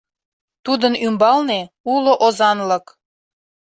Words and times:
Тудын 0.65 0.93
ӱмбалне— 1.05 1.59
уло 1.93 2.13
озанлык. 2.25 2.85